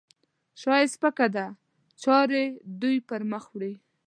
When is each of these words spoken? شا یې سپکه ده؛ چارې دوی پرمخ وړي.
شا 0.61 0.73
یې 0.81 0.87
سپکه 0.93 1.27
ده؛ 1.35 1.45
چارې 2.03 2.43
دوی 2.81 2.97
پرمخ 3.09 3.43
وړي. 3.51 3.73